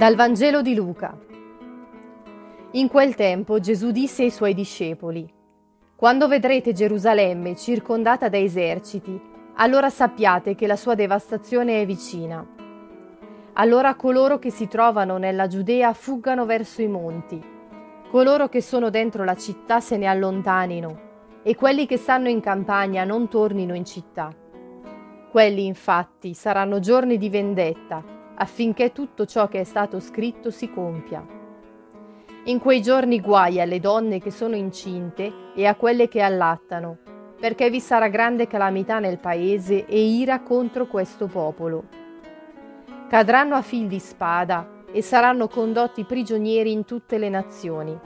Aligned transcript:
Dal 0.00 0.14
Vangelo 0.14 0.62
di 0.62 0.74
Luca. 0.74 1.14
In 2.70 2.88
quel 2.88 3.14
tempo 3.14 3.60
Gesù 3.60 3.90
disse 3.90 4.22
ai 4.22 4.30
suoi 4.30 4.54
discepoli, 4.54 5.30
Quando 5.94 6.26
vedrete 6.26 6.72
Gerusalemme 6.72 7.54
circondata 7.54 8.30
da 8.30 8.38
eserciti, 8.38 9.20
allora 9.56 9.90
sappiate 9.90 10.54
che 10.54 10.66
la 10.66 10.76
sua 10.76 10.94
devastazione 10.94 11.82
è 11.82 11.84
vicina. 11.84 12.42
Allora 13.52 13.94
coloro 13.94 14.38
che 14.38 14.50
si 14.50 14.68
trovano 14.68 15.18
nella 15.18 15.48
Giudea 15.48 15.92
fuggano 15.92 16.46
verso 16.46 16.80
i 16.80 16.88
monti, 16.88 17.38
coloro 18.10 18.48
che 18.48 18.62
sono 18.62 18.88
dentro 18.88 19.22
la 19.22 19.36
città 19.36 19.80
se 19.80 19.98
ne 19.98 20.06
allontanino, 20.06 21.00
e 21.42 21.54
quelli 21.54 21.84
che 21.84 21.98
stanno 21.98 22.30
in 22.30 22.40
campagna 22.40 23.04
non 23.04 23.28
tornino 23.28 23.74
in 23.74 23.84
città. 23.84 24.34
Quelli 25.30 25.66
infatti 25.66 26.32
saranno 26.32 26.78
giorni 26.78 27.18
di 27.18 27.28
vendetta, 27.28 28.18
affinché 28.40 28.92
tutto 28.92 29.26
ciò 29.26 29.48
che 29.48 29.60
è 29.60 29.64
stato 29.64 30.00
scritto 30.00 30.50
si 30.50 30.70
compia. 30.70 31.24
In 32.44 32.58
quei 32.58 32.80
giorni 32.80 33.20
guai 33.20 33.60
alle 33.60 33.80
donne 33.80 34.18
che 34.18 34.30
sono 34.30 34.56
incinte 34.56 35.52
e 35.54 35.66
a 35.66 35.74
quelle 35.74 36.08
che 36.08 36.22
allattano, 36.22 36.96
perché 37.38 37.68
vi 37.68 37.80
sarà 37.80 38.08
grande 38.08 38.46
calamità 38.46 38.98
nel 38.98 39.18
paese 39.18 39.84
e 39.84 40.00
ira 40.00 40.40
contro 40.40 40.86
questo 40.86 41.26
popolo. 41.26 41.84
Cadranno 43.10 43.56
a 43.56 43.62
fil 43.62 43.86
di 43.88 43.98
spada 43.98 44.84
e 44.90 45.02
saranno 45.02 45.46
condotti 45.46 46.04
prigionieri 46.04 46.72
in 46.72 46.86
tutte 46.86 47.18
le 47.18 47.28
nazioni. 47.28 47.98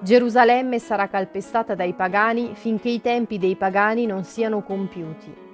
Gerusalemme 0.00 0.78
sarà 0.78 1.08
calpestata 1.08 1.74
dai 1.74 1.94
pagani 1.94 2.50
finché 2.54 2.90
i 2.90 3.00
tempi 3.00 3.38
dei 3.38 3.56
pagani 3.56 4.04
non 4.04 4.24
siano 4.24 4.62
compiuti. 4.62 5.45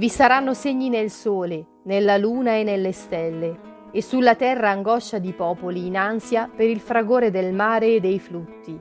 Vi 0.00 0.08
saranno 0.08 0.54
segni 0.54 0.88
nel 0.88 1.10
sole, 1.10 1.66
nella 1.82 2.16
luna 2.16 2.54
e 2.54 2.62
nelle 2.62 2.90
stelle, 2.90 3.88
e 3.90 4.00
sulla 4.00 4.34
terra 4.34 4.70
angoscia 4.70 5.18
di 5.18 5.34
popoli 5.34 5.86
in 5.86 5.94
ansia 5.94 6.48
per 6.48 6.70
il 6.70 6.80
fragore 6.80 7.30
del 7.30 7.52
mare 7.52 7.96
e 7.96 8.00
dei 8.00 8.18
flutti, 8.18 8.78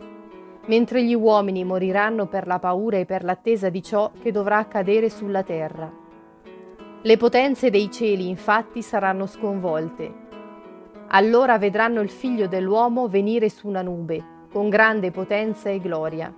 mentre 0.68 1.04
gli 1.04 1.14
uomini 1.14 1.66
moriranno 1.66 2.28
per 2.28 2.48
la 2.48 2.58
paura 2.58 2.96
e 3.00 3.06
per 3.06 3.26
l'attesa 3.26 3.68
di 3.68 3.84
ciò 3.84 4.12
che 4.22 4.32
dovrà 4.32 4.60
accadere 4.60 5.10
sulla 5.10 5.44
terra. 5.44 5.92
Le 7.02 7.18
potenze 7.18 7.70
dei 7.70 7.92
cieli 7.92 8.30
infatti 8.30 8.82
saranno 8.82 9.26
sconvolte. 9.26 10.14
Allora 11.08 11.58
vedranno 11.58 12.00
il 12.00 12.10
figlio 12.10 12.48
dell'uomo 12.48 13.10
venire 13.10 13.50
su 13.50 13.68
una 13.68 13.82
nube, 13.82 14.24
con 14.50 14.70
grande 14.70 15.12
potenza 15.12 15.70
e 15.70 15.82
gloria. 15.82 16.34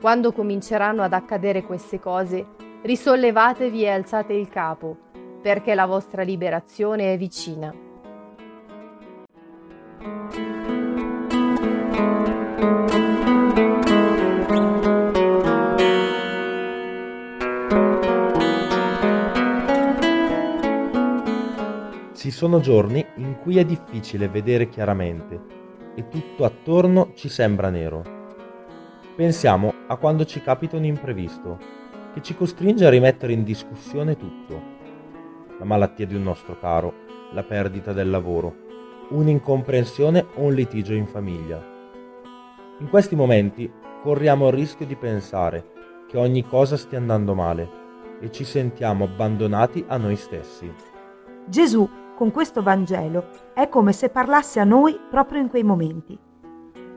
Quando 0.00 0.32
cominceranno 0.32 1.00
ad 1.00 1.12
accadere 1.12 1.62
queste 1.62 2.00
cose, 2.00 2.69
risollevatevi 2.82 3.82
e 3.82 3.90
alzate 3.90 4.32
il 4.32 4.48
capo, 4.48 4.96
perché 5.42 5.74
la 5.74 5.86
vostra 5.86 6.22
liberazione 6.22 7.12
è 7.12 7.16
vicina. 7.16 7.74
Ci 22.14 22.30
sono 22.30 22.60
giorni 22.60 23.04
in 23.16 23.38
cui 23.40 23.58
è 23.58 23.64
difficile 23.64 24.28
vedere 24.28 24.68
chiaramente 24.68 25.58
e 25.94 26.08
tutto 26.08 26.44
attorno 26.44 27.12
ci 27.14 27.28
sembra 27.28 27.70
nero. 27.70 28.18
Pensiamo 29.16 29.74
a 29.86 29.96
quando 29.96 30.24
ci 30.24 30.40
capita 30.40 30.76
un 30.76 30.84
imprevisto 30.84 31.79
che 32.12 32.22
ci 32.22 32.34
costringe 32.34 32.86
a 32.86 32.90
rimettere 32.90 33.32
in 33.32 33.44
discussione 33.44 34.16
tutto. 34.16 34.78
La 35.58 35.64
malattia 35.64 36.06
di 36.06 36.14
un 36.14 36.22
nostro 36.22 36.58
caro, 36.58 36.92
la 37.32 37.42
perdita 37.42 37.92
del 37.92 38.10
lavoro, 38.10 38.54
un'incomprensione 39.10 40.26
o 40.36 40.42
un 40.42 40.54
litigio 40.54 40.94
in 40.94 41.06
famiglia. 41.06 41.62
In 42.78 42.88
questi 42.88 43.14
momenti 43.14 43.70
corriamo 44.02 44.48
il 44.48 44.54
rischio 44.54 44.86
di 44.86 44.96
pensare 44.96 45.70
che 46.08 46.16
ogni 46.18 46.46
cosa 46.46 46.76
stia 46.76 46.98
andando 46.98 47.34
male 47.34 47.78
e 48.20 48.30
ci 48.30 48.44
sentiamo 48.44 49.04
abbandonati 49.04 49.84
a 49.86 49.96
noi 49.96 50.16
stessi. 50.16 50.72
Gesù, 51.46 51.88
con 52.16 52.30
questo 52.30 52.62
Vangelo, 52.62 53.28
è 53.54 53.68
come 53.68 53.92
se 53.92 54.08
parlasse 54.08 54.60
a 54.60 54.64
noi 54.64 54.98
proprio 55.10 55.40
in 55.40 55.48
quei 55.48 55.62
momenti. 55.62 56.18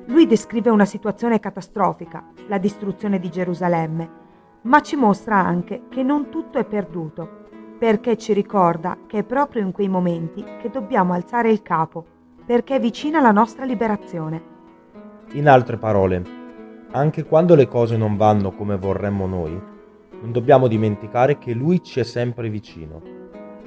Lui 0.08 0.26
descrive 0.26 0.70
una 0.70 0.86
situazione 0.86 1.40
catastrofica, 1.40 2.32
la 2.48 2.58
distruzione 2.58 3.20
di 3.20 3.30
Gerusalemme, 3.30 4.23
ma 4.64 4.82
ci 4.82 4.96
mostra 4.96 5.38
anche 5.38 5.84
che 5.90 6.04
non 6.04 6.30
tutto 6.30 6.58
è 6.58 6.66
perduto, 6.66 7.42
perché 7.78 8.18
ci 8.18 8.34
ricorda 8.34 8.98
che 9.08 9.20
è 9.20 9.24
proprio 9.24 9.62
in 9.62 9.72
quei 9.72 9.90
momenti 9.90 10.44
che 10.62 10.70
dobbiamo 10.70 11.14
alzare 11.14 11.52
il 11.52 11.62
capo, 11.62 12.06
perché 12.46 12.76
è 12.76 12.80
vicina 12.80 13.20
la 13.20 13.32
nostra 13.32 13.66
liberazione. 13.66 14.52
In 15.34 15.50
altre 15.50 15.78
parole, 15.78 16.22
anche 16.92 17.24
quando 17.24 17.56
le 17.56 17.68
cose 17.68 17.98
non 17.98 18.16
vanno 18.16 18.52
come 18.52 18.78
vorremmo 18.78 19.26
noi, 19.26 19.60
non 20.22 20.32
dobbiamo 20.32 20.68
dimenticare 20.68 21.38
che 21.38 21.54
Lui 21.54 21.82
ci 21.84 22.00
è 22.00 22.04
sempre 22.04 22.50
vicino 22.50 23.02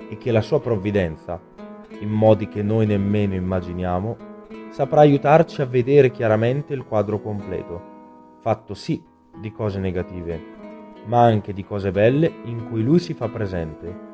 e 0.08 0.16
che 0.16 0.30
la 0.30 0.40
sua 0.40 0.60
provvidenza, 0.60 1.38
in 1.98 2.08
modi 2.08 2.48
che 2.48 2.62
noi 2.62 2.86
nemmeno 2.86 3.34
immaginiamo, 3.34 4.16
saprà 4.70 5.00
aiutarci 5.00 5.60
a 5.60 5.66
vedere 5.66 6.10
chiaramente 6.10 6.72
il 6.72 6.84
quadro 6.84 7.20
completo, 7.20 7.82
fatto 8.40 8.72
sì 8.72 9.02
di 9.38 9.52
cose 9.52 9.78
negative, 9.78 10.54
ma 11.06 11.22
anche 11.22 11.52
di 11.52 11.64
cose 11.64 11.90
belle 11.90 12.32
in 12.44 12.68
cui 12.68 12.82
lui 12.82 12.98
si 12.98 13.14
fa 13.14 13.28
presente. 13.28 14.04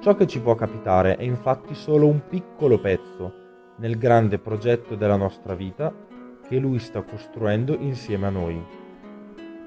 Ciò 0.00 0.14
che 0.14 0.26
ci 0.26 0.40
può 0.40 0.54
capitare 0.54 1.16
è 1.16 1.22
infatti 1.22 1.74
solo 1.74 2.06
un 2.06 2.22
piccolo 2.28 2.80
pezzo 2.80 3.32
nel 3.76 3.96
grande 3.96 4.38
progetto 4.38 4.96
della 4.96 5.16
nostra 5.16 5.54
vita 5.54 5.94
che 6.48 6.58
lui 6.58 6.78
sta 6.78 7.02
costruendo 7.02 7.76
insieme 7.78 8.26
a 8.26 8.30
noi. 8.30 8.62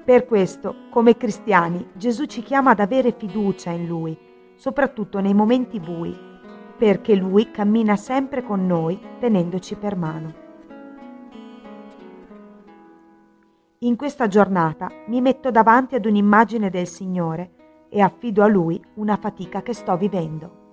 Per 0.04 0.26
questo, 0.26 0.74
come 0.90 1.16
cristiani, 1.16 1.88
Gesù 1.94 2.26
ci 2.26 2.42
chiama 2.42 2.70
ad 2.70 2.80
avere 2.80 3.14
fiducia 3.16 3.70
in 3.70 3.86
lui, 3.86 4.16
soprattutto 4.54 5.20
nei 5.20 5.34
momenti 5.34 5.80
bui, 5.80 6.16
perché 6.78 7.14
lui 7.16 7.50
cammina 7.50 7.96
sempre 7.96 8.42
con 8.42 8.66
noi 8.66 9.00
tenendoci 9.18 9.74
per 9.74 9.96
mano. 9.96 10.45
In 13.80 13.96
questa 13.96 14.26
giornata 14.26 14.90
mi 15.08 15.20
metto 15.20 15.50
davanti 15.50 15.96
ad 15.96 16.06
un'immagine 16.06 16.70
del 16.70 16.86
Signore 16.86 17.86
e 17.90 18.00
affido 18.00 18.42
a 18.42 18.46
Lui 18.46 18.82
una 18.94 19.16
fatica 19.16 19.60
che 19.60 19.74
sto 19.74 19.94
vivendo. 19.98 20.65